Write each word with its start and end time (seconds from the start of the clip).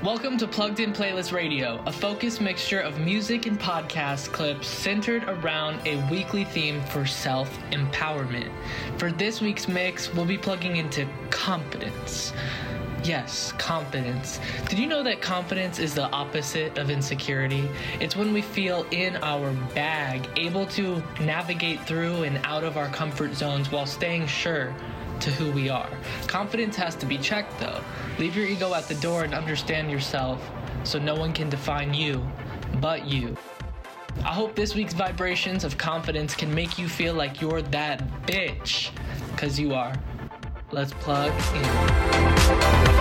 Welcome 0.00 0.36
to 0.38 0.48
Plugged 0.48 0.80
In 0.80 0.92
Playlist 0.92 1.32
Radio, 1.32 1.80
a 1.86 1.92
focused 1.92 2.40
mixture 2.40 2.80
of 2.80 2.98
music 2.98 3.46
and 3.46 3.56
podcast 3.56 4.32
clips 4.32 4.66
centered 4.66 5.22
around 5.28 5.80
a 5.86 6.04
weekly 6.10 6.44
theme 6.44 6.80
for 6.86 7.06
self 7.06 7.56
empowerment. 7.70 8.50
For 8.96 9.12
this 9.12 9.40
week's 9.40 9.68
mix, 9.68 10.12
we'll 10.12 10.24
be 10.24 10.36
plugging 10.36 10.78
into 10.78 11.06
confidence. 11.30 12.32
Yes, 13.04 13.52
confidence. 13.58 14.40
Did 14.68 14.80
you 14.80 14.88
know 14.88 15.04
that 15.04 15.20
confidence 15.20 15.78
is 15.78 15.94
the 15.94 16.10
opposite 16.10 16.78
of 16.78 16.90
insecurity? 16.90 17.68
It's 18.00 18.16
when 18.16 18.32
we 18.32 18.42
feel 18.42 18.84
in 18.90 19.16
our 19.16 19.52
bag, 19.72 20.28
able 20.36 20.66
to 20.66 21.00
navigate 21.20 21.80
through 21.86 22.24
and 22.24 22.40
out 22.42 22.64
of 22.64 22.76
our 22.76 22.88
comfort 22.88 23.34
zones 23.34 23.70
while 23.70 23.86
staying 23.86 24.26
sure 24.26 24.74
to 25.22 25.30
who 25.30 25.50
we 25.52 25.68
are. 25.68 25.88
Confidence 26.26 26.76
has 26.76 26.94
to 26.96 27.06
be 27.06 27.16
checked 27.18 27.58
though. 27.60 27.80
Leave 28.18 28.36
your 28.36 28.46
ego 28.46 28.74
at 28.74 28.88
the 28.88 28.94
door 28.96 29.24
and 29.24 29.34
understand 29.34 29.90
yourself 29.90 30.50
so 30.84 30.98
no 30.98 31.14
one 31.14 31.32
can 31.32 31.48
define 31.48 31.94
you 31.94 32.26
but 32.80 33.06
you. 33.06 33.36
I 34.24 34.32
hope 34.32 34.54
this 34.54 34.74
week's 34.74 34.94
vibrations 34.94 35.64
of 35.64 35.78
confidence 35.78 36.34
can 36.34 36.54
make 36.54 36.78
you 36.78 36.88
feel 36.88 37.14
like 37.14 37.40
you're 37.40 37.62
that 37.62 38.26
bitch, 38.26 38.90
because 39.30 39.58
you 39.58 39.74
are. 39.74 39.94
Let's 40.70 40.92
plug 40.92 41.32
in. 41.54 42.91